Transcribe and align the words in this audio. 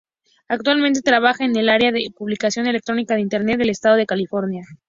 Actualmente 0.47 1.03
trabaja 1.03 1.45
en 1.45 1.55
el 1.55 1.69
área 1.69 1.91
de 1.91 2.09
publicación 2.17 2.65
electrónica 2.65 3.13
de 3.13 3.21
internet 3.21 3.59
del 3.59 3.69
estado 3.69 3.97
de 3.97 4.07
California. 4.07 4.63